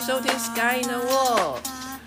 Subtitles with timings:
[0.00, 1.60] 收听 Sky in the World。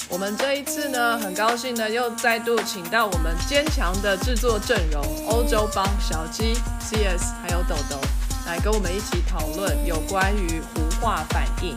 [0.10, 8.00] 我们这一次呢，很高兴呢，又再度请到我们坚强的制作阵容——欧洲帮小鸡、CS 还有豆豆，
[8.46, 11.76] 来跟我们一起讨论有关于糊化反应。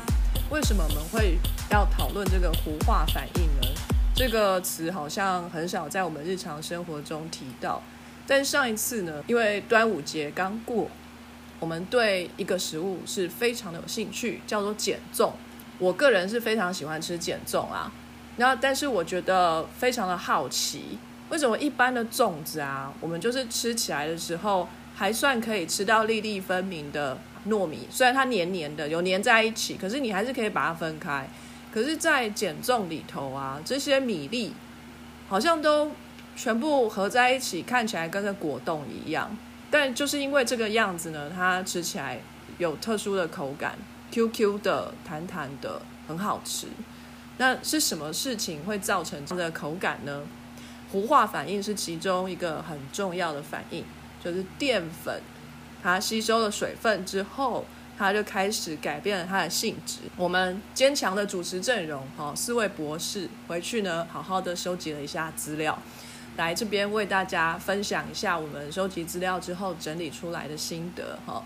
[0.51, 1.39] 为什么我们会
[1.71, 3.81] 要讨论这个糊化反应呢？
[4.15, 7.83] 这个词好像很少在我们日常生活中提到。
[8.27, 10.89] 但上一次呢，因为端午节刚过。
[11.59, 15.33] 我们对一个食物是非常的有兴趣，叫做减重。
[15.83, 17.91] 我个人是非常喜欢吃减重啊，
[18.37, 20.97] 然后但是我觉得非常的好奇，
[21.29, 27.19] 为什么一般的粽子啊，我们就是吃起来的时候还算可以吃到粒粒分明的
[27.49, 31.29] 糯米，虽然它黏黏的，有黏在一起，可是你还是可以把它分开。
[31.75, 34.53] 可是，在减重里头啊，这些米粒
[35.29, 35.91] 好像都
[36.37, 39.37] 全部合在一起，看起来跟个果冻一样。
[39.69, 42.21] 但就是因为这个样子呢，它吃起来
[42.59, 43.77] 有特殊的口感
[44.13, 46.69] ，Q Q 的、弹弹的，很好吃。
[47.39, 50.23] 那是什么事情会造成这个口感呢？
[50.93, 53.83] 糊化反应是其中一个很重要的反应，
[54.23, 55.23] 就是淀粉
[55.83, 57.65] 它吸收了水分之后，
[57.97, 60.01] 它就开始改变了它的性质。
[60.19, 65.79] 我们坚强的主持阵容，哈，四位博士回去呢，好好的收集了一下资料。
[66.37, 71.43] 来这边为大家分享一下我们收集资料之后整理出来的心得哈。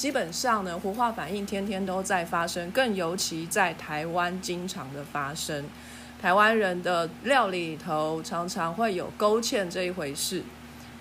[0.00, 5.62] 基本上呢，活化反应天天都在发生，更尤其在台湾经常的发生。
[6.18, 10.42] 台湾人的料理里头常常会有勾芡这一回事。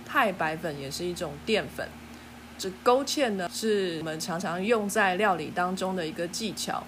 [0.05, 1.87] 太白粉也是一种淀粉，
[2.57, 6.83] 这勾芡呢是我们常常用在料理当中的一个技巧，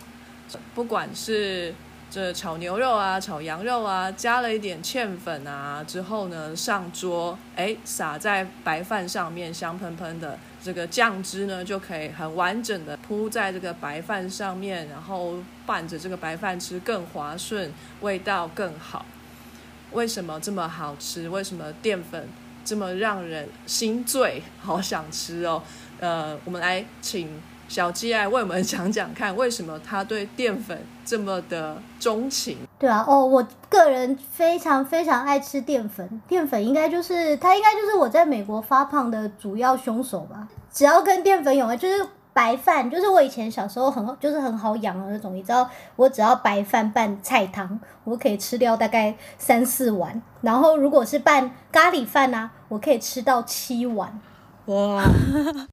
[0.76, 1.74] 不管是。
[2.14, 15.36] 这炒牛肉啊，炒羊肉啊，加了一点芡粉啊，之后呢上桌，哎，撒在白饭上面，香喷喷的这个酱汁呢，就可以很完整的铺在这个白饭上面，然后
[15.66, 19.06] 拌着这个白饭吃更滑顺，味道更好。
[19.92, 21.28] 为什么这么好吃？
[21.28, 22.28] 为什么淀粉
[22.64, 24.42] 这么让人心醉？
[24.60, 25.64] 好想吃哦！
[26.00, 27.42] 呃，我们来请。
[27.72, 32.58] 小鸡来为我们讲讲看，为什么他对淀粉这么的钟情？
[32.78, 40.50] 对啊，哦，我个人非常非常爱吃淀粉，淀粉应该就是它应该就是我在美国发胖的主要凶手吧。
[40.70, 54.20] 只要跟淀粉有关，就是白饭，就是我以前小时候很就是很好养的那种，你知道，我只要白饭拌菜汤，我可以吃掉大概三四碗，然后如果是拌咖喱饭呢，我可以吃到七碗。
[54.66, 55.04] 哇！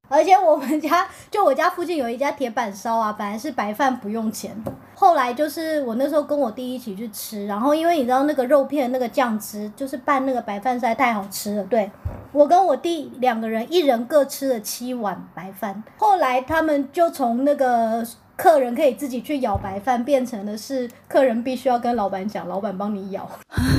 [0.08, 4.56] 而且我们家就我家附近有一家铁板烧啊，本来是白饭不用钱，
[4.94, 11.90] 后来就是我那时候跟我弟一起去吃，然后因为你知道那个肉片那个酱汁，就是拌那个白饭实在太好吃了，对
[12.32, 18.06] 我跟我弟两个人一人各吃了七碗白饭，后来他们就从那个。
[18.38, 23.28] 客人可以自己去舀白饭，变成的是客人必须要跟老板讲，老板帮你舀。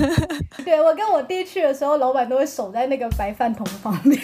[0.66, 4.22] 对我跟我弟去的时候，老板都会守在那个白饭桶旁边。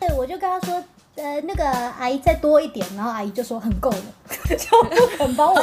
[0.00, 0.82] 对，我就跟他说，
[1.14, 4.02] 呃，那个阿姨再多一点，然后阿姨就说很够了，
[4.58, 5.62] 就不肯帮我。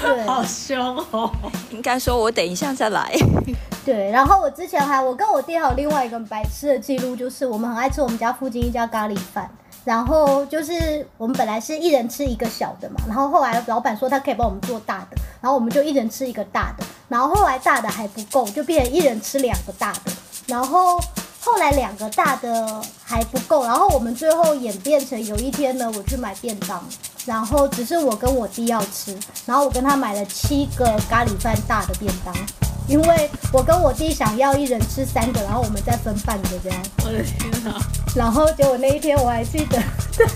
[0.00, 1.30] 对，好凶哦！
[1.70, 3.12] 应该说我等一下再来。
[3.84, 9.50] 对，然后我之前还我跟我弟还有另外一个白痴的记录，就是我们很爱吃我们家附近一家咖喱饭。
[9.84, 20.12] 然后就是我们本来是一人吃一个小的嘛，然后后来老板说他可以帮我们做大的，然后我们就一人吃一个大的，然后后来大的还不够，就变成一人吃两个大的，
[20.46, 20.98] 然后
[21.40, 26.82] 后来两个大的还不够，然后我们最后演变成有一天呢，我去买便当，
[27.26, 32.34] 然后只是我跟我弟要吃，然后我跟他买了七个咖喱饭大的便当。
[32.86, 36.78] 因为我跟我弟想要一人吃三个，然后我们再分半个这样。
[37.04, 37.80] 我的天哪！
[38.14, 39.82] 然后结果那一天我还记得，
[40.16, 40.26] 对，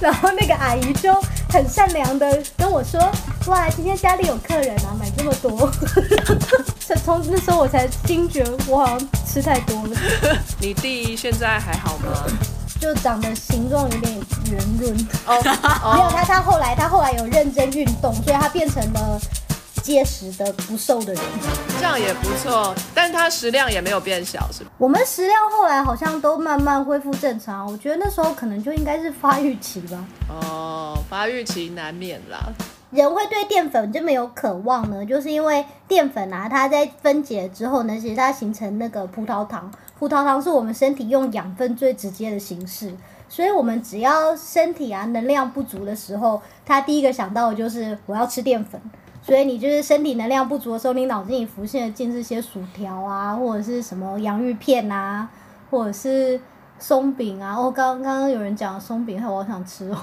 [0.00, 1.12] 然后那个阿姨就
[1.50, 3.00] 很善良的跟我说
[3.46, 5.70] ：“哇，今天家里有客人啊，买这么多。
[7.04, 9.96] ”从那时候我才惊觉，我好像吃太多了。
[10.58, 12.24] 你弟现在还好吗？
[12.80, 14.14] 就长得形状有点
[14.50, 15.08] 圆润。
[15.26, 19.20] 哦，没有他，他后来他后来有认真运动，所以他变成了。
[19.82, 21.22] 结实的不瘦的人，
[21.78, 24.70] 这样也不错，但他食量也没有变小，是吧？
[24.78, 30.04] 我们食量后来好像都慢慢恢复正常，我觉得那时候可能就应该是发育期吧。
[30.28, 32.38] 哦，发育期难免啦。
[32.90, 42.92] 人会对淀粉这么有渴望呢，就是因为淀粉啊，它在分解之后呢，其实它形成那个葡萄糖，葡萄糖是我们身体用养分最直接的形式，
[43.28, 48.80] 所以我们只要身体啊能量不足的时候，他第一个想到的就是我要吃淀粉。
[49.30, 55.30] 所以你就是身体能量不足的时候，你脑子里浮现的尽是些薯条啊，或者是什么洋芋片啊，
[55.70, 56.40] 或者是
[56.80, 59.96] 松饼啊，哦，刚刚刚有人讲松饼，我好想吃哦。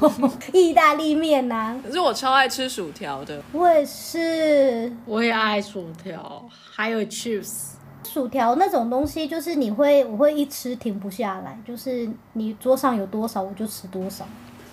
[0.52, 4.92] 意大利面呐、可是我超爱吃薯条的，我也是。
[5.06, 7.70] 我也爱薯条，还有 chips。
[8.04, 14.26] 薯条那种东西，就是你会，我会一吃停不下来，就是你桌上有多少我就吃多少。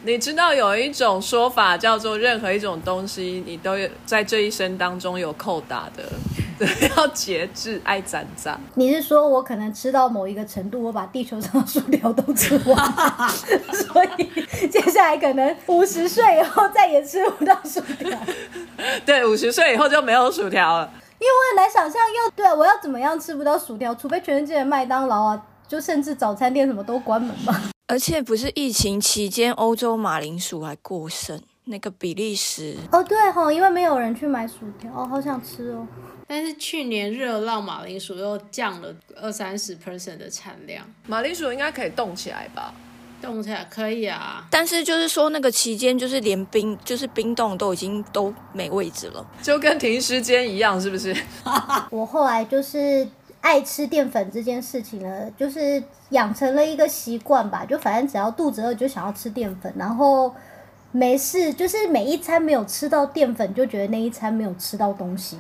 [0.06, 6.04] 你知道有一种说法叫做任何一种东西，你都有在这一生当中有扣打的，
[6.60, 6.68] 对，
[6.98, 8.60] 要节制，爱攒攒。
[8.76, 12.78] 你是说我可能吃到某一个程度，我把地球上的薯条都吃完，
[13.72, 18.20] 所以接下来可能五十岁以后再也吃不到薯条。
[19.06, 20.92] 对，五十岁以后就没有薯条了。
[21.18, 27.73] 因为我很难想象要对啊我要怎么样吃不到薯条，除非全世界的麦当劳啊，就甚至早餐店什么都关门吧。
[27.88, 35.86] 而且不是疫情期间，欧洲马铃薯还过剩，那个比利时哦，对吼，因为没有人去买薯条，哦，好想吃哦。
[36.26, 42.74] 但是去年热浪马铃薯又降了二三十 percent 的产量，马铃薯应该可以冻起来吧？
[43.22, 44.46] 冻起来可以啊。
[44.50, 49.26] 但是就是说那个期间，就是连冰就是冰冻都已经都没位置了。
[49.42, 51.16] 就跟停尸间一样，是不是？
[51.92, 53.08] 我后来就是
[53.44, 60.34] 爱吃淀粉这件事情呢，就是养成了一个习惯吧，就反正只要肚子饿就想要吃淀粉，然后
[60.94, 65.38] 没事就是每一餐没有吃到淀粉，就觉得那一餐没有吃到东西。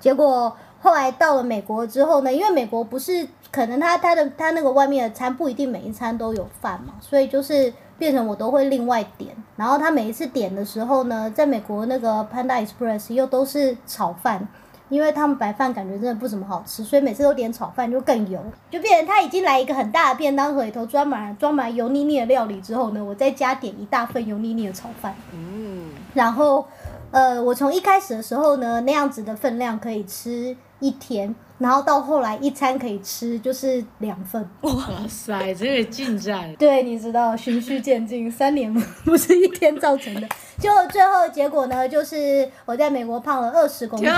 [0.00, 9.32] 结果后来到了美国之后呢，因为美国不是可能他他的他那个外面的餐不一定每一餐都有饭嘛，所以就是变成我都会另外点。
[9.56, 14.48] 然后他每一次点的时候呢，在美国那个 Panda Express 又都是炒饭，
[14.90, 18.38] 因为他们白饭感觉真的不怎么好吃，所以每次都点炒饭就更油，
[18.70, 25.14] 就变成他已经来一个很大的便当盒里头装满装满油腻腻的料理之后呢，我再加点一大份油腻腻的炒饭。
[25.32, 26.66] 嗯，然后，
[27.10, 34.48] 呃，我从一开始的时候呢，那样子的分量可以吃一天，然后到后来一餐可以吃就是两份。
[34.62, 34.72] 哇
[35.08, 38.72] 塞，这个进展，对，你知道，循序渐进，三年
[39.04, 40.26] 不是一天造成的。
[40.58, 44.08] 就最后的结果呢，就是我在美国胖了二十公斤！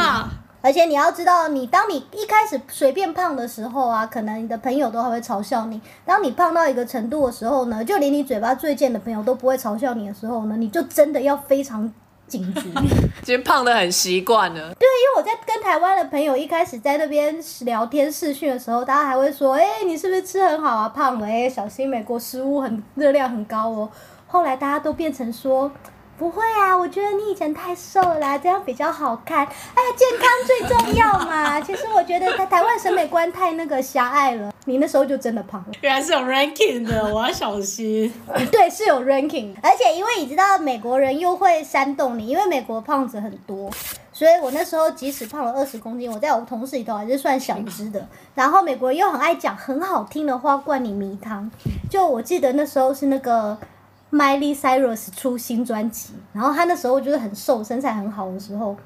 [0.63, 5.81] 而且你要知道，你当你一开始随便胖的时候啊，可能你的朋友都还会嘲笑你。
[6.07, 11.93] 当你胖到一个程度的时候呢，就连你嘴巴最贱的朋友都不会嘲笑你的时候呢，你就真的要非常
[12.29, 12.61] 警觉。
[13.23, 14.61] 今天胖的很习惯了。
[14.61, 20.89] 因为我在跟台湾的朋友一开始在那边聊天视讯的时候，大家还会说：“哎、你是不是吃很好啊？
[20.89, 23.91] 胖了哎、小心美国食物很热量很高哦。”
[24.29, 25.71] 后来大家都变成说。
[26.19, 29.39] 不会啊，我觉得你以前太瘦了啦，这样比较好看。
[29.39, 31.61] 哎呀，健康最重要嘛。
[31.63, 35.69] 其实我觉得台台湾审美观太那个狭隘了，你那时候就真的胖了。
[35.81, 38.13] 原来是有 ranking 的，我要小心。
[38.53, 43.69] 对，是有 ranking，而且因为你知道美国人又会煽动你，因为美国胖子很多，
[44.13, 48.07] 所以我那时候即使胖了二十公斤，我在我同事里头还是算小只的。
[48.35, 51.51] 然后美国人又很爱讲很好听的话灌你迷汤，
[51.91, 53.59] 就我记得那时候是那个
[54.13, 58.77] Miley Cyrus 出新专辑，然后他那时候就是很瘦，身材很好的时候，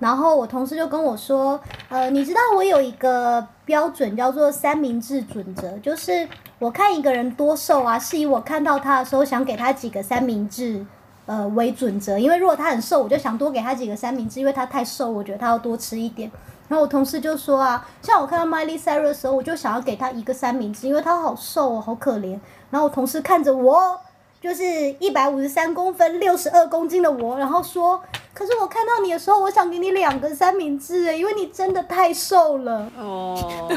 [0.00, 1.58] 然后我同事就跟我说，
[1.88, 10.84] 呃，你知道我有一个标准叫做三明治准则，就是我看一个人多瘦啊，是以我看到他的时候想给他几个三明治。
[11.24, 16.28] 呃，为准则，因为如果他很瘦，我就想多给他几个三明治，因为他太瘦，我觉得他要多吃一点。
[16.66, 22.36] 然后我同事就说啊，像我看到 Miley Cyrus 的时候，我就想要给他一个三明治，因为他好瘦哦，好可怜。
[22.70, 23.96] 然后我同事看着我，
[24.42, 24.64] 就是
[24.98, 28.02] 一百五十三公分、六十二公斤的我，然后说，
[28.34, 32.90] 可是我看到你的时候，我想给你两个三明治诶，因为你真的太瘦了。
[32.98, 33.70] 哦，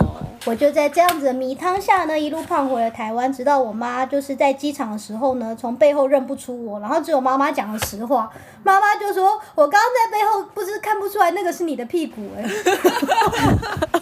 [0.45, 8.31] 我就在这样子的迷汤下呢，一路胖回了台湾，直到我妈就是在机场的时候呢，从背后认不出我，然后只有妈妈讲了实话。
[8.63, 12.43] 妈妈就说：“我刚刚在背后不是看不出来那个是你的屁股哎、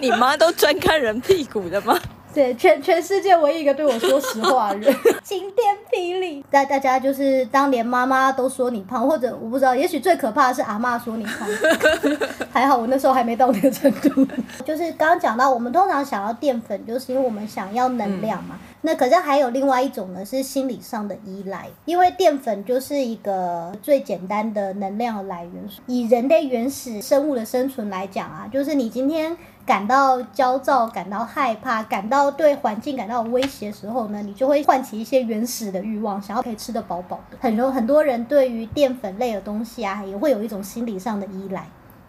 [0.00, 1.96] 你妈都专看人屁股的吗？
[2.36, 6.44] 对，全全世界唯一一个对我说实话的人， 晴天霹雳。
[6.50, 11.48] 大大家就是当年妈妈都说你胖，或者我不知道，也许最可怕的是阿妈说你胖。
[12.52, 14.26] 还好我那时候还没到那个程度。
[14.66, 18.58] 就是刚刚讲到，我们通常想要淀粉，就是因为我们想要能量嘛。
[18.86, 25.54] 那可是还有另外一种呢，是心理上的依赖，因为淀粉就是一个最简单的能量来源。
[25.88, 37.36] 以人类原始生物的生存来讲啊，就是你今天感到焦躁、感到害怕、感到对环境感到威胁的时候呢，你就会唤起一些原始的欲望，想要可以吃得饱饱的。
[37.40, 41.66] 很多很多人对于淀粉类的东西啊，也会有一种心理上的依赖。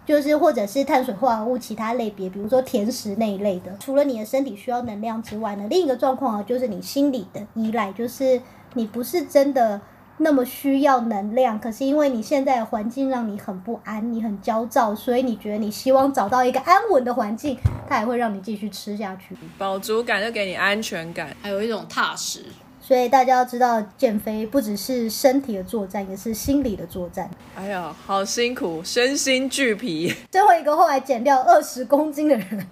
[0.07, 3.75] 就是或者是碳水化合物其他类别，比如说甜食那一类的。
[3.77, 8.41] 除了你的身体需要能量之外呢，另一个状况啊，就是你心理的依赖，就是
[8.75, 9.81] 你不是真的
[10.19, 17.57] 那么需要能量，可是因为你现在的环境让你很不安，你很焦躁，所以你觉得你希望找到一个安稳的环境，
[17.89, 19.35] 它也会让你继续吃下去。
[19.57, 21.35] 饱足感就给你安全感。
[21.41, 22.45] 还有一种踏实。
[22.87, 27.29] 所以大家要知道，减肥不只是身体的作战，也是心理的作战。
[27.53, 30.15] 哎呀，好辛苦，身心俱疲。
[30.31, 32.65] 最后一个后来减掉二十公斤的人，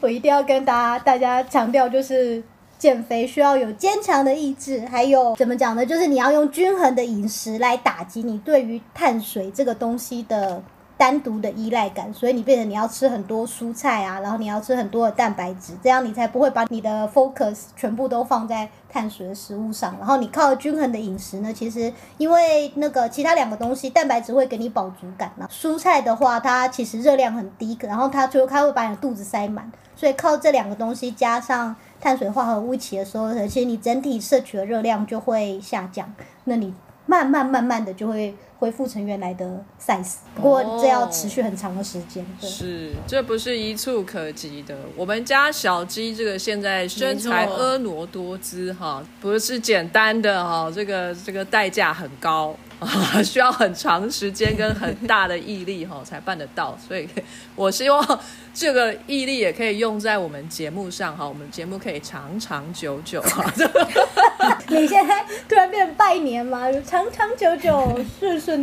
[0.00, 2.42] 我一定要跟大家大家强调，就是
[2.78, 5.86] 减肥需要有坚强的意志，还有怎么讲呢？
[5.86, 10.62] 就是你要用均衡的饮食来打击你对于碳水这个东西的
[11.04, 19.94] 单独的依赖感，所以你变成你要吃很多蔬菜啊，然后你要吃很多的蛋白质，这样你才不会把你的 focus 全部都放在碳水的食物上。
[19.98, 36.10] 然后你靠均衡的饮食呢，其实因为那个其他两个东西，蛋白质会给你饱足感嘛，蔬菜的话它其实热量很低，然后它就它会把你肚子塞满，所以靠这两个东西加上碳水化合物一起的时候，其实你整体摄取的热量就会下降，
[36.44, 36.72] 那你
[37.04, 38.34] 慢慢慢慢的就会
[38.64, 40.14] 恢复成原来的 size。
[40.34, 42.24] 不过这要持续很长的时间。
[42.40, 44.74] 对，是，这不是一触可及的。
[44.96, 52.88] 我们家小鸡这个现在身材婀娜多姿哈，不是简单的哈，这个这个代价很高啊，
[53.22, 56.74] 需要很长时间跟很大的毅力哈才办得到。
[56.88, 57.06] 所以
[57.54, 58.20] 我希望
[58.54, 63.44] 这个毅力也可以用在我们节目上哈，我们节目可以长长久久哈。
[64.68, 66.70] 你现在突然变拜年吗？
[66.86, 68.53] 长长久久，顺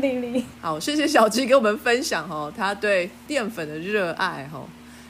[0.62, 4.63] 好，谢谢小鸡给我们分享哦，他对淀粉的热爱哈。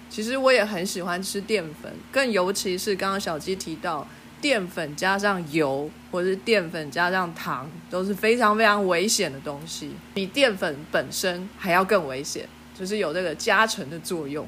[0.10, 4.08] 其实我也很喜欢吃淀粉，更尤其是刚刚小鸡提到
[4.42, 12.48] 淀粉加上油，或是淀粉加上糖，都是非常非常危险的东西，比淀粉本身还要更危险，
[12.78, 14.46] 就是有这个加成的作用。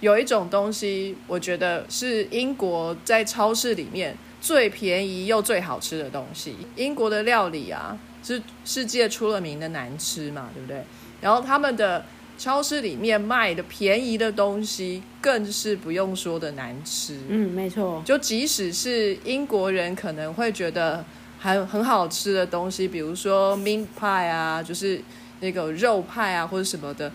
[0.00, 6.56] 有一种东西，我觉得是英国在超市里面最便宜又最好吃的东西。
[6.74, 7.96] 英国的料理啊，
[8.34, 10.84] 是世界出了名的难吃嘛，对不对？
[11.20, 12.04] 然后他们的
[12.36, 17.18] 超市里面卖的便宜的东西，更是不用说的难吃。
[17.28, 18.02] 嗯，没错。
[18.04, 21.04] 就即使是英国人可能会觉得
[21.38, 25.00] 还很好吃的东西，比如说 min pie 啊，就是
[25.40, 27.10] 那个肉派啊或者什么的，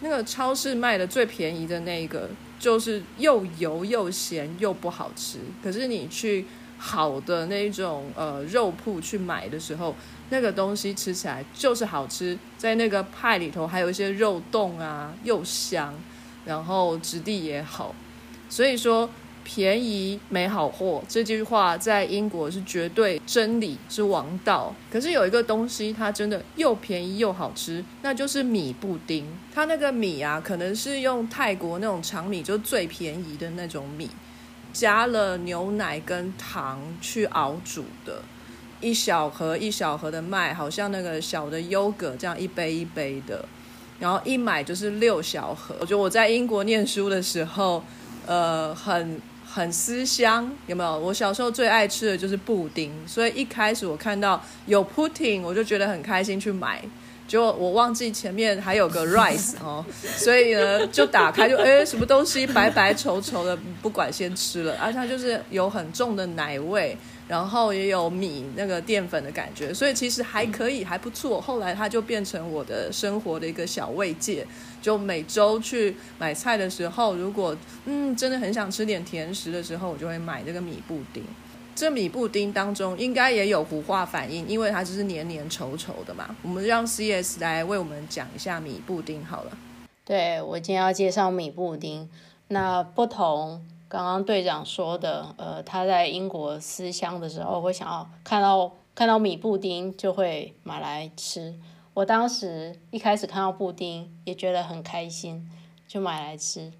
[0.00, 5.40] 那个超市卖的最便宜的那个，就是又油又咸又不好吃。
[5.62, 6.46] 可是你去
[6.78, 9.94] 好的那种呃肉铺去买的时候，
[10.32, 15.94] 那个东西吃起来就是好吃，在那个派里头还有一些肉冻啊，又香，
[16.46, 17.94] 然后质地也好，
[18.48, 19.10] 所以说
[19.44, 24.74] 便宜没好货这句话在英国是绝对真理，是王道。
[24.90, 29.26] 可是有一个东西，它真的又便宜又好吃，那就是米布丁。
[29.52, 34.08] 它那个米啊，可能是用泰国那种长米，就最便宜的那种米，
[34.72, 38.22] 加了牛奶跟糖去熬煮的。
[38.82, 43.42] 一小盒一小盒的卖，好像那个小的优格这样一杯一杯的，
[43.98, 45.74] 然后一买就是六小盒。
[45.80, 47.82] 我觉得我在英国念书的时候，
[48.26, 50.98] 呃，很很思乡，有没有？
[50.98, 56.82] 我小时候最爱吃的就是布丁，所以一开始我看到有 pudding，我就觉得很开心去买。
[57.28, 59.82] 结果我忘记前面还有个 rice 哦，
[60.16, 66.96] 所以呢就打开就哎什么东西白白稠稠的，不管先吃了，而且它就是有很重的奶味。
[67.32, 71.40] 然后也有米那个淀粉的感觉，所以其实还可以，还不错。
[71.40, 74.46] 后来它就变成我的生活的一个小慰藉，
[74.82, 81.24] 就每周去买菜的时候，如果嗯真的很想吃点甜食的时候，我就会买这个米布丁。
[81.74, 86.36] 这米布丁当中应该也有糊化反应，因为它就是黏黏稠稠的嘛。
[86.42, 89.56] 我们让 CS 来为我们讲一下米布丁好了。
[90.04, 92.10] 对我今天要介绍米布丁，
[92.48, 93.64] 那不同。
[93.92, 101.54] 刚刚队长说的，呃，他在英国思乡的时候会想要看到看到米布丁就会买来吃。
[101.92, 105.46] 我当时一开始看到布丁也觉得很开心，
[105.86, 106.72] 就买来吃，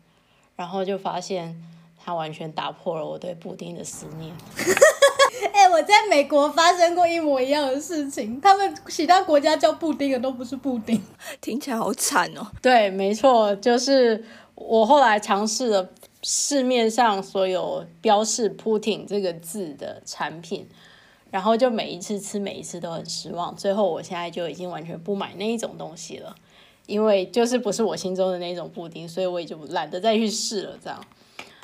[0.57, 1.63] 然后就发现
[2.03, 4.35] 它完全打破了我对布丁的思念。
[5.53, 10.99] 哎、我在美国发生过一模一样的事情，他们其他国家叫布丁的都不是布丁。
[11.43, 12.47] 听起来好惨哦。
[12.63, 15.87] 对，没错，就是我后来尝试了
[16.23, 20.69] 市面上所有标示 “pudding” 这个字的产品，
[21.31, 23.55] 然后就每一次吃，每一次都很失望。
[23.57, 26.35] 最后，我现在就已经完全不买那一种东西了，
[26.87, 30.79] 因为就是不是我心中的那种布丁，所以我也就懒得再去试了。
[30.83, 31.05] 这样，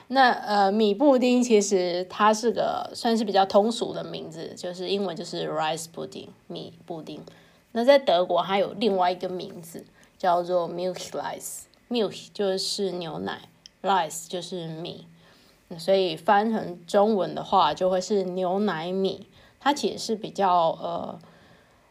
[0.08, 7.20] 那呃，米布丁其实它是个算是比较通俗的名字，就是英文就是 rice pudding 米布丁。
[7.72, 9.84] 那在德国，它有另外一个名字
[10.16, 11.60] 叫做 milk rice。
[11.90, 13.48] milk 就是牛奶
[13.82, 15.06] ，rice 就是米，
[15.78, 19.26] 所以翻成中文的话就会是牛奶米。
[19.60, 21.18] 它其实是比较呃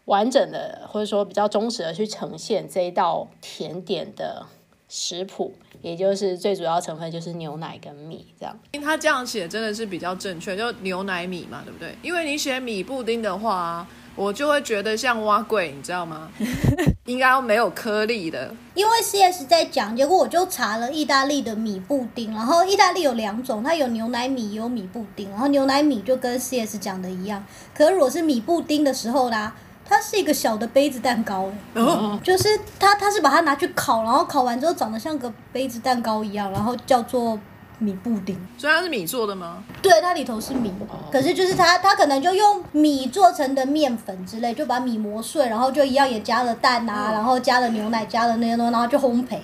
[0.05, 4.45] 完整的或者说比较忠实的去呈现这一道甜点的
[4.87, 8.57] 食谱，也就是最主要成分就是牛奶跟米这样。
[8.71, 11.93] 因为它这样写真的是比较正确，就牛奶米嘛，对不对？
[12.01, 13.85] 因为你写米布丁的话，
[14.17, 16.27] 我就会觉得像蛙桂，你知道吗？
[17.05, 18.53] 应该没有颗粒的。
[18.73, 25.29] 因为 CS 在讲，结果我就查了意大利的米布丁，然后意大利有两种，它有牛奶米，也有米布丁。
[25.29, 29.55] 然后牛奶米就跟 CS 讲的一样，可是如果是米布丁的时候啦，
[29.85, 37.39] 它是一个小的杯子蛋糕，哦，就是它它是把它拿去烤，然后烤完之后长得像个杯子蛋糕一样，然后叫做
[37.79, 38.35] 米布丁。
[38.57, 39.63] 所以它是米做的吗？
[39.81, 40.71] 对，它里头是米，
[41.11, 49.37] 可是就是它它可能就用米做成的面粉之类，就把米磨碎，然后就一样也加了蛋啊，然后加了牛奶，加了那些东西，然后就烘焙。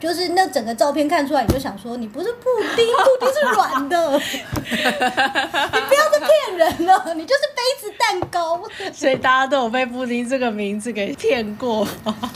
[0.00, 2.44] 就是那整个照片看出来，你就想说你不是布
[2.76, 8.60] 丁，布丁是软的， 你不要再骗人了，你就是杯子蛋糕。
[8.92, 11.86] 所以大家都有被布丁这个名字给骗过。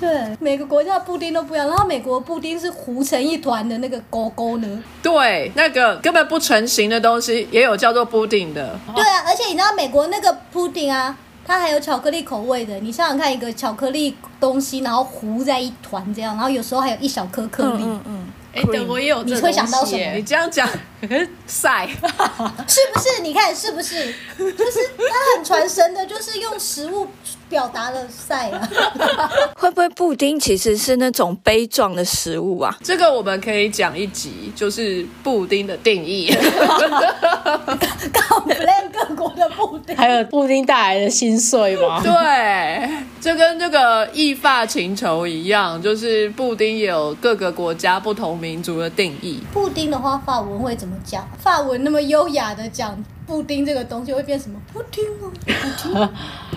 [0.01, 4.83] 对，每个国家的布丁都不一样，然后美国布丁是糊成一团的那个勾勾呢。
[5.03, 8.79] 对，那个根本不成形的东西也有叫做布丁的。
[8.95, 12.79] 对啊，而且你知道美国那个布丁啊，它还有巧克力口味的。
[12.81, 20.69] 你想想看，一个巧克力东西，然后糊在一团这样，然后有时候还有一小颗颗粒，嗯，哎，德国也有这你会想到什么你这样讲，
[21.47, 21.87] 晒。
[22.67, 23.23] 是不是？
[23.23, 24.15] 你看是不是？
[24.39, 27.09] 就是它很传神的，就是用食物
[27.53, 28.69] 表达了赛啊。
[29.55, 32.75] 会不会布丁其实是那种杯状的食物啊？
[32.83, 36.35] 这个我们可以讲一集，就是布丁的定义。
[38.11, 39.95] 搞 plan 各国的布丁。
[39.95, 42.01] 还有布丁带来的心碎吗？
[42.03, 42.89] 对，
[43.21, 49.43] 这跟这个异发情仇一样，就是布丁也有各个国家不同民族的定义。
[49.53, 51.29] 布丁的话，法文会怎么讲？
[51.39, 54.59] 法文那么优雅的讲布丁这个东西会变什么？
[54.73, 55.31] 布丁吗？
[55.45, 56.09] 布丁。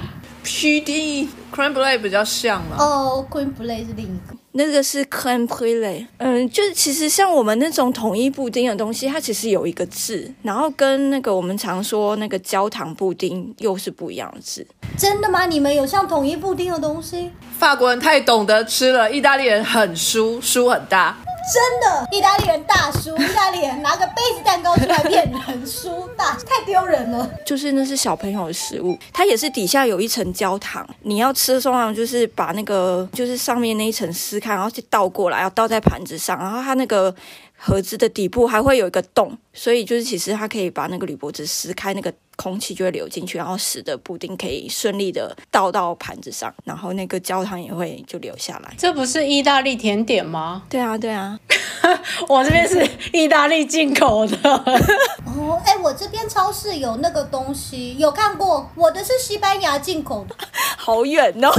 [0.45, 2.77] P D creme brulee 比较像嘛。
[2.77, 4.35] 哦，Queen Play 是另一个。
[4.51, 14.65] 那个是 crème brûlée，嗯，就是其实像我们那种统一布丁的东西，它其实有一个字，然后跟那个我们常说那个焦糖布丁又是不一样的字。
[14.97, 15.45] 真的吗？
[15.45, 17.31] 你们有像统一布丁的东西？
[17.57, 21.17] 法国人太懂得吃了，意大利人很输，输很大。
[21.53, 27.29] 真的，意大利人大叔， 意大利人拿个杯子蛋糕出来骗人，输大， 太丢人了。
[27.45, 37.13] 就是那是小朋友的食物，它也是底下有一层焦糖，你要吃的时候就是把那个就是上面那一层撕开，然后去倒过来，要倒在盘子上，然后它那个
[37.57, 48.73] 盒子的底部还会有一个洞，所以就是其实它可以把那个铝箔纸撕开，那个空气就会流进去，然后使得布丁可以顺利的倒到盘子上，然后那个焦糖也会就流下来。
[48.77, 50.63] 这不是意大利甜点吗？
[50.69, 51.39] 对啊，对啊，
[52.27, 54.37] 我这边是意大利进口的。
[55.25, 58.69] 哦，哎，我这边超市有那个东西，有看过。
[58.75, 60.35] 我的是西班牙进口的，
[60.77, 61.49] 好远哦。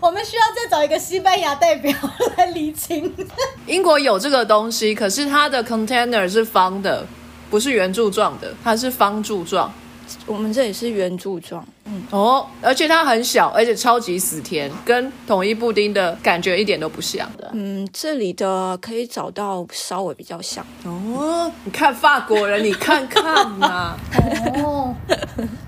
[0.00, 1.92] 我们需要再找一个西班牙代表
[2.36, 3.12] 来厘清。
[3.66, 7.04] 英国有这个东西，可是它的 container 是方的，
[7.50, 9.72] 不是圆柱状的，它是方柱状。
[10.26, 17.50] 我们这里是圆柱状，嗯，哦，而且它很小，而且超级死甜，跟统一布丁的感觉一点都不像的。
[17.52, 20.64] 嗯，这里的可以找到稍微比较像。
[20.84, 23.96] 哦，你看法国人，你看看嘛。
[24.62, 24.94] 哦，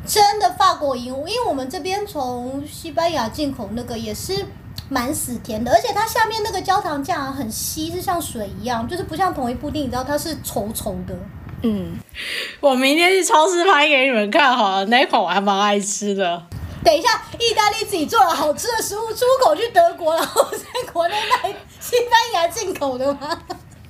[0.06, 4.46] 真的法国赢，因为我们这边从西班牙进口那个也是
[4.88, 11.14] 蛮死甜的，而且它下面那个焦糖酱啊很稀，是像水一样，就是不像统一布丁，你知道它是稠稠的。
[11.62, 11.98] 嗯，
[12.60, 16.42] 我明天去超市拍给你们看好了，那一款我还蛮爱吃的。
[16.84, 23.38] 等一下，意大利自己做了好吃的食物，出口去德国，然后在国内卖西班牙进口的吗？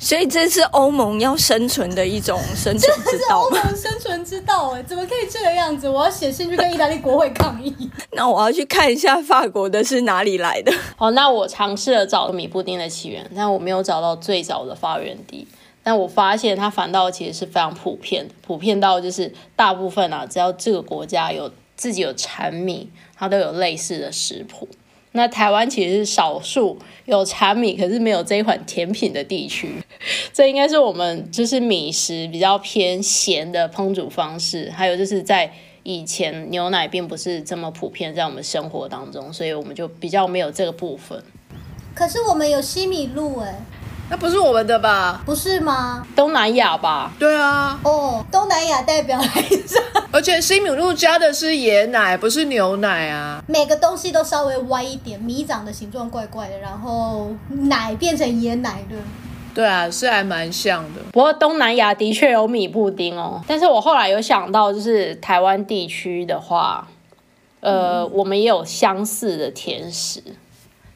[0.00, 3.60] 所以这是欧盟要生存的一种生存这是欧之道吗？
[3.64, 5.88] 盟生存之道哎，怎么可以这个样子？
[5.88, 7.74] 我要写信去跟意大利国会抗议。
[8.12, 10.72] 那我要去看一下法国的是哪里来的。
[10.96, 15.46] 好，那我尝试了找米布丁的起源，但我没有找到最早的发源地。
[15.88, 24.68] 但我发现它反倒其实是非常普遍，普遍到就是大部分啊，只要这个国家有自己有产米，它都有类似的食谱。
[25.12, 29.82] 那台湾其实是少数有产米，可是没有这一款甜品的地区。
[30.30, 35.50] 这应该是我们就是米食比较偏咸的烹煮方式，还有就是在
[35.84, 41.24] 以前牛奶并不是这么普遍在我们生活当中，所以我们就比较没有这个部分。
[41.94, 43.58] 可是我们有西米露哎，
[44.10, 45.20] 那不是我们的吧？
[45.26, 46.06] 不是吗？
[46.16, 49.82] 东南亚吧，对啊，哦，东南亚代表来着。
[50.10, 53.42] 而且西米露加的是椰奶，不是牛奶啊。
[53.46, 58.96] 每个东西都稍微歪一点，米长的形状怪怪的，然后奶变成椰奶的。
[59.54, 61.00] 对啊，是还蛮像的。
[61.12, 63.42] 不过东南亚的确有米布丁哦。
[63.46, 66.88] 但是我后来有想到，就是台湾地区的话，
[67.60, 70.22] 呃，我们也有相似的甜食，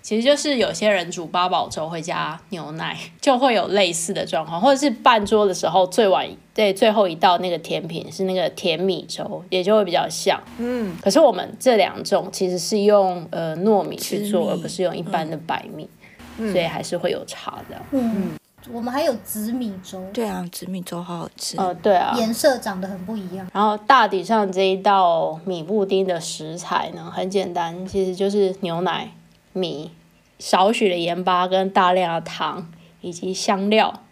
[0.03, 10.39] 其实就是有些人煮八宝粥会加牛奶，就会有类似的状况，或者是半桌的时候最晚对最后一道那个甜品是那个甜米粥，也就会比较像。
[10.59, 15.89] 嗯，可是我们这两种其实是用呃糯米去做，而不是用一般的白米，
[16.37, 17.81] 所以还是会有差的。
[17.93, 18.33] 嗯，
[18.73, 21.57] 我们还有紫米粥，对啊，紫米粥好好吃。
[21.57, 23.47] 呃，对啊，颜色长得很不一样。
[23.53, 29.13] 然后大底上这一道米布丁的食材呢，很简单，其实就是牛奶、
[29.53, 29.91] 米、
[30.39, 34.03] 少许的盐巴跟大量的糖以及香料。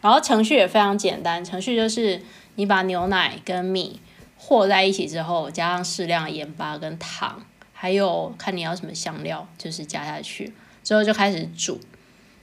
[0.00, 2.22] 然后程序也非常简单，程序就是
[2.54, 4.00] 你把牛奶跟米
[4.36, 11.80] 和在一起之后，加上适量的盐巴跟糖，还有看你要什么香料，就是加下去，之后就开始煮。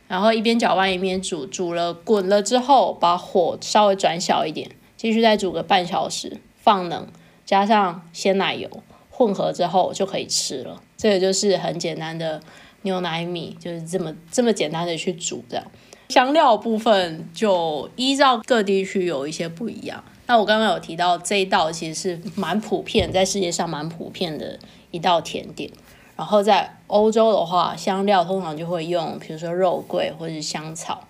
[0.08, 7.08] 然后一边搅拌一边煮，煮了滚了之后，把火稍微转小一点，继续再煮个半小时，放冷，
[7.46, 8.70] 加上鲜奶油
[9.16, 10.82] 混合之后就可以吃了。
[10.98, 12.42] 这个就是很简单的
[12.82, 15.66] 牛奶米，就是这么这么简单的去煮这样。
[16.10, 20.04] 香料部分就依照各地区有一些不一样。
[20.28, 24.60] 那我刚刚有提到这一道其实是蛮普遍，在世界上蛮普遍的
[24.92, 25.72] 一道甜点。
[26.16, 31.08] 然后在欧洲的话，香料通常就会用，比如说肉桂或者是香草，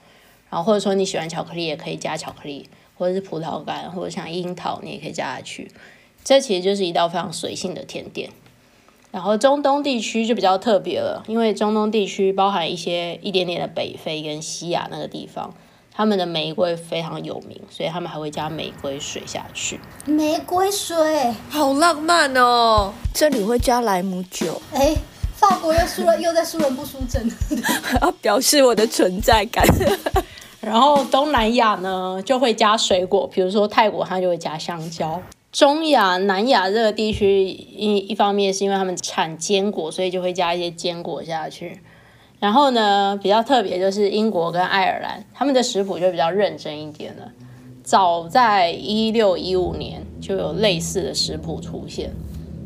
[0.49, 5.69] 然后或者说你喜欢巧克力也可以加巧克力，或者是葡萄干，或者像樱桃你也可以加下去。
[6.25, 8.29] 这其实就是一道非常随性的甜点。
[9.11, 15.53] 然后中东地区就比较特别了，因为中东地区包含一些一点点的北非跟西亚那个地方，
[15.93, 19.79] 他们的玫瑰非常有名，所以他们还会加玫瑰水下去。
[20.03, 22.91] 玫瑰水，好浪漫哦！
[23.13, 24.93] 这里会加莱姆酒，哎，
[25.33, 27.25] 法国又输了，又在输人不输阵。
[28.01, 29.65] 要表示我的存在感。
[30.59, 35.21] 然后东南亚呢就会加水果，比如说泰国它就会加香蕉。
[35.55, 41.79] 中亚、南亚这个地区，一一方面是因为他们产坚果，所以就会加一些坚果下去。
[42.41, 47.31] 然后呢，比较特别就是英国跟爱尔兰，他们的食谱就比较认真一点了。
[47.85, 52.11] 早在一六一五年就有类似的食谱出现。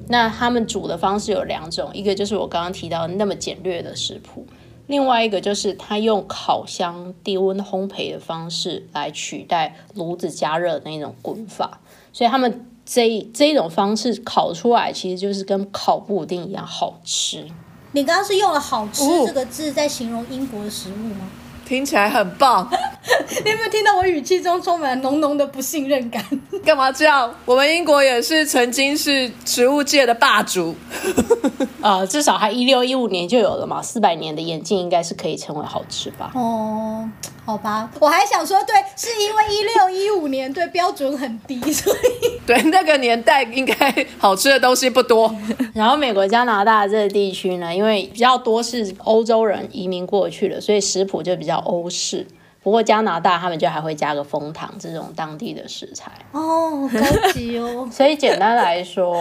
[0.07, 4.47] 那他们煮的方式有两种，一个就是我刚刚提到那么简略的食谱，
[4.87, 11.79] 另外一个就是他用烤箱低温烘焙的方式来取代炉子加热的那种滚法，
[12.11, 17.45] 所以他们这一这一种方式烤出来其实就是跟烤布丁一样好吃。
[17.91, 21.29] 你刚刚是用了“好吃哦”这个字在形容英国的食物吗？
[21.67, 22.67] 听起来很棒，
[23.43, 26.23] 你有没有听到我语气中充满浓浓的不信任感？
[26.63, 27.33] 干嘛这样？
[27.45, 30.75] 我们英国也是曾经是植物界的霸主。
[31.81, 36.31] 呃，至少还一六一五年就有了嘛，四百年的演进应该是可以成为好吃吧。
[36.35, 37.09] 哦，
[37.45, 45.33] 好吧，我还想说，对，是因为一六一五年对标准很低，所以对，那个年代应该好吃的东西不多。
[45.73, 52.27] 然后美国、加拿大这个地区呢，因为比较多是欧洲人移民过去的，所以食谱就比较欧式。
[52.69, 56.11] 不过加拿大他们就还会加个枫糖这种当地的食材。
[56.33, 57.89] 哦，高级哦。
[57.91, 59.17] 所以简单来说，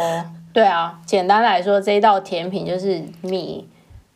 [0.52, 3.66] 对啊，简单来说，这一道甜品就是米、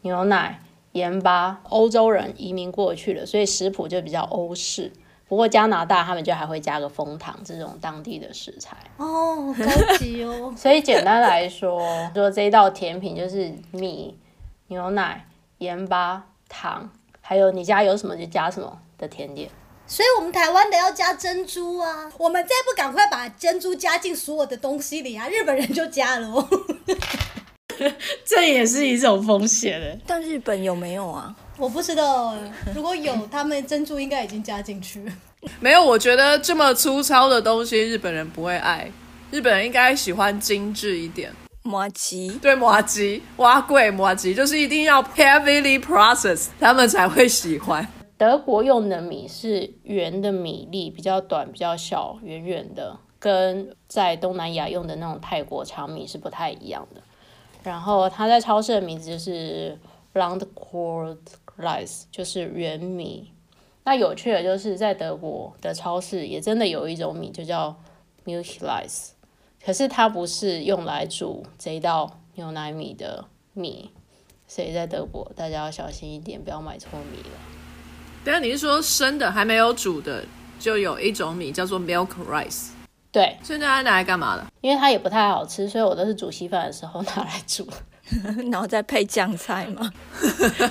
[0.03, 0.61] 牛奶、
[0.92, 1.61] 盐巴。
[1.71, 4.92] 欧洲人移民过去了，所以食谱就比较欧式。
[5.27, 8.77] 不过加拿大他们就还会加个枫糖这种当地的食材。
[8.99, 10.53] 哦，高级哦。
[10.55, 11.81] 所以简单来说，
[12.14, 14.14] 说这一道甜品就是米、
[14.66, 15.25] 牛奶、
[15.57, 16.90] 盐巴、糖，
[17.23, 19.51] 还有你家有什么就加什么的甜点。
[19.85, 26.49] 所以我们台湾的要加珍珠啊，我们再不赶快把珍珠加进所有的东西里啊，日本人就加了哦。
[28.25, 29.99] 这也是一种风险的。
[30.07, 31.35] 但日本有没有啊？
[31.59, 35.12] 我不知道哎，如果有，他们珍珠应该已经加进去了。
[35.59, 38.91] 没有，我觉得这么粗糙的东西日本人不会爱，
[39.33, 41.33] 日本人应该喜欢精致一点。
[41.65, 47.87] 麻吉对麻吉、挖贵麻吉，就是一定要 heavily processed，他们才会喜欢。
[48.23, 57.03] 德国用的米是圆的米粒，比较短、比较小、圆圆的，跟在东南亚用的那种泰国长米是不太一样的。
[57.65, 59.77] 然后它在超市的名字就是
[60.15, 61.19] round corn
[61.59, 63.33] rice，就是圆米。
[63.83, 67.75] 那有趣的就是在德国的超市也真的有一种米就叫
[68.25, 69.09] milk rice，
[69.65, 73.91] 可是它不是用来煮这一道牛奶米的米，
[74.47, 77.62] 所以在德国大家要小心一点，不要买错米了。
[78.25, 80.25] 等一下你是说生的还没有煮的，
[80.59, 82.69] 就有一种米叫做 milk rice，
[83.11, 84.47] 对，现在它拿来干嘛的？
[84.61, 87.69] 因为它也不太好吃，所以我都是煮稀饭的时候拿来煮。
[88.51, 89.91] 然后再配酱菜嘛。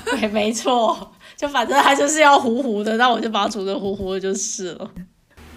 [0.05, 4.91] 对， 没错，就反正它就是要糊糊的，那我就把它煮的糊糊的就是了。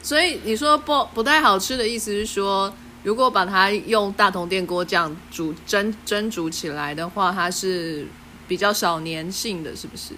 [0.03, 8.07] 所以你说不不太好吃的意思是说，如果把它用大同电锅这样煮蒸蒸煮起来的话，它是
[8.47, 10.15] 比较少粘性的，是不是？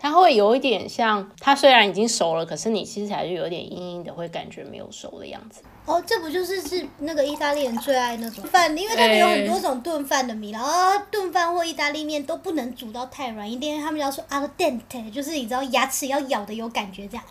[0.00, 5.60] 它会有一点像，它虽然已经熟了，可是你吃起来就有点硬硬的，会感觉没有熟的样子。
[5.86, 10.70] 哦，这不就是是那个意大利人最爱那种饭，因为他们有很多种炖饭的米然后
[11.10, 17.24] 炖饭或意大利面都不能煮到太软，一定他们要说 al dente，就是你知道牙齿要咬的有感觉这样。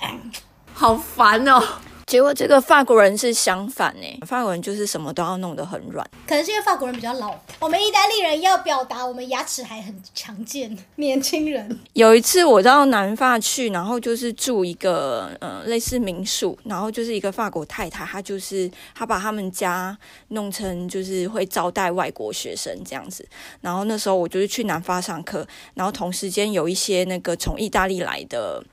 [0.73, 1.63] 好烦哦。
[2.08, 6.10] 结果这个法国人是相反呢，法国人就是什么都要弄得很软。
[6.26, 11.78] 可能是因为法国人比较老，我们意大利人要表达我们牙齿还很强健，年轻人。
[11.91, 19.98] 有一次我到南法去，然后就是住一个呃类似民宿，然后就是一个法国太太，她就是她把他们家
[20.30, 23.28] 弄成就是会招待外国学生这样子。
[23.60, 28.63] 然后那时候我就是去南法上课，然后同时间有一些那个从意大利来的。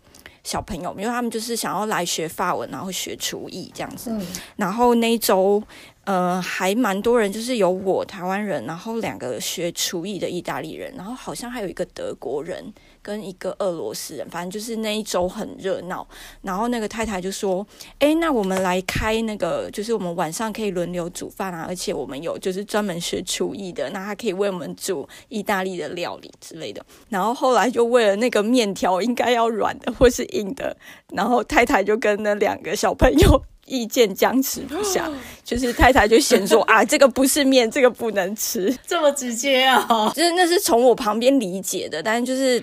[0.44, 4.14] 小朋友，因为他们就是想要来学法文，然后学厨艺这样子。
[4.56, 5.62] 然后那一周，
[6.04, 12.72] 呃，还蛮多人，就是有我台湾人，然后两个学厨艺的意大利人，然后好像还有一个德国人。
[13.04, 16.08] 跟一个俄罗斯人，反正就是那一周很热闹。
[16.40, 17.66] 然后那个太太就说
[18.00, 30.74] ：“哎，那我们来开那个，就是我们晚上可以轮流煮饭啊，而且我们有就是专门学厨艺的，那他可以为我们煮意大利的料理之类的。”然后后来就为了那个面条应该要软的或是硬的，
[31.12, 33.42] 然后太太就跟那两个小朋友。
[33.66, 35.10] 意见僵持不下，
[35.44, 40.12] 就是太太就先说啊， 这个不是面，这个不能吃，这么直接啊！
[40.14, 42.62] 就是那是从我旁边理解的，但是就是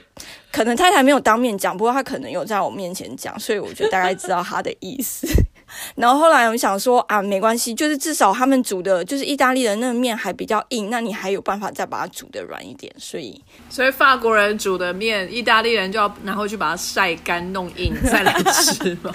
[0.52, 5.28] 可能太太没有当面讲，不过她可能有在我面前讲，所以我就大概知道她的意思。
[5.96, 19.14] 然后后来我想说啊，没关系，就是至少他们煮的，就是意大利的那个面还比较硬，那你还有办法再把它煮的软一点，所以所以法国人煮的面，意大利人就要拿回去把它晒干弄硬再来吃吗？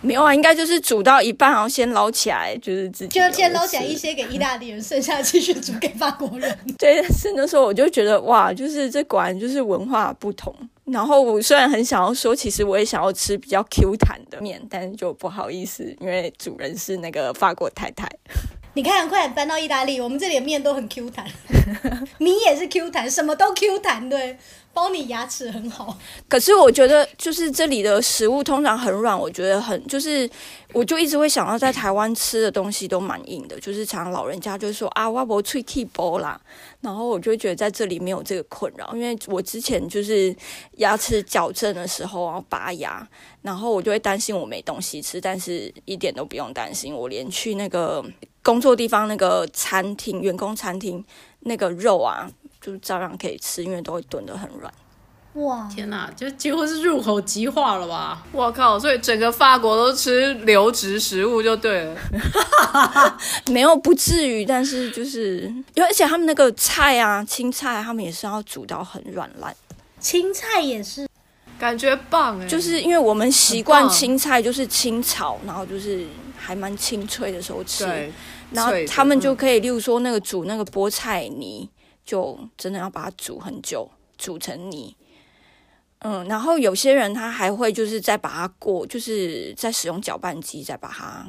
[0.00, 6.58] 没有啊，应该就是煮到一半，然后先捞起来，就是自己就先捞起来一些给意大利人，剩下继续煮给法国人。
[6.78, 10.54] 对，是那时候我就觉得哇，就是这果然就是文化不同。
[10.84, 18.08] 然后我虽然很想要说，其实我也想要吃比较 Q 弹的面，但是就不好意思，因为主人是那个法国太太。
[18.80, 21.26] 你看，快点搬到意大利，我们这里的面都很 Q 弹，
[22.16, 24.38] 米也是 Q 弹，什么都 Q 弹，对。
[24.72, 30.30] 包你牙齿很好，可是我觉得就是这里的食物通常很软，我觉得很就是，
[30.72, 36.40] 我就一直会想到在台湾吃的东西都蛮硬的，就是常老人家就说啊，我不脆 keep 包啦，
[36.82, 40.34] 然后我就觉得在这里没有这个困扰，因为我之前就是
[40.76, 43.06] 牙齿矫正的时候要拔牙，
[43.42, 48.04] 然后我就会担心我没东西吃，但是一点都不用担心，我连去那个
[48.42, 51.04] 工作地方那个餐厅员工餐厅
[51.40, 52.30] 那个肉啊。
[52.62, 54.70] 就照样可以吃，因为都会炖得很软。
[55.32, 58.22] 哇，天哪，就几乎是入口即化了吧？
[58.32, 58.78] 我靠！
[58.78, 61.96] 所以整个法国都吃流质食物就对了。
[63.50, 69.56] 没有不至于，但是就是因为而且他们那个菜啊，青菜他们也是要煮到很软烂。
[69.98, 71.08] 青菜也是，
[71.60, 72.46] 感觉棒哎！
[72.48, 76.04] 就是因为我们习惯青菜就是清炒，然后就是
[76.36, 77.84] 还蛮清脆的时候吃。
[78.50, 81.68] 然后他们就可以，例如说那个煮那个菠菜泥。
[82.02, 84.96] 就真的要把它煮很久，煮成泥。
[86.00, 91.24] 嗯，然后有些人他还会就是再把它过，就是再使用搅拌机再把它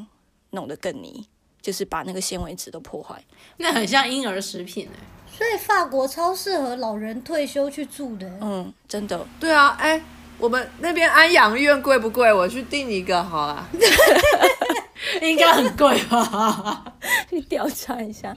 [0.52, 1.28] 弄得更泥，
[1.62, 3.24] 就是把那个纤维质都破坏。
[3.58, 4.98] 那很像婴儿食品哎。
[5.38, 8.28] 所以法国超适合老人退休去住的。
[8.42, 9.24] 嗯，真的。
[9.40, 10.02] 对啊，哎，
[10.42, 12.34] 我们那边安养院贵不贵？
[12.34, 13.70] 我去订一个好了。
[15.22, 16.84] 应该很贵吧？
[17.30, 18.36] 去调查一下。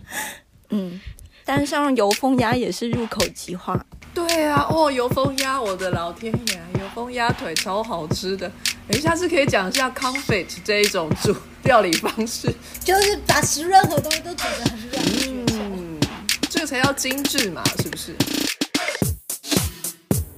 [0.68, 1.00] 嗯。
[1.46, 3.78] 但像油封鸭也是入口即化。
[4.14, 8.50] 对啊，哦，油封鸭，我的老天爷，油封鸭腿超好吃的。
[8.88, 15.02] 哎，下次可以讲一下 confit 这一种煮料理方式，就是把食任何东西都煮得很软。
[15.52, 15.98] 嗯，
[16.50, 18.14] 这个才叫精致嘛，是不是？